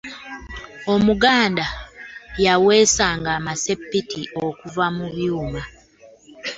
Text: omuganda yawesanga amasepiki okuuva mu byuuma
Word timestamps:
omuganda 0.93 1.65
yawesanga 2.45 3.29
amasepiki 3.37 4.21
okuuva 4.45 4.85
mu 4.95 5.05
byuuma 5.13 5.61